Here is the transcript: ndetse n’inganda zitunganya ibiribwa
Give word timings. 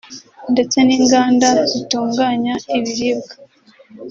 ndetse 0.51 0.77
n’inganda 0.87 1.49
zitunganya 1.71 2.55
ibiribwa 2.77 3.33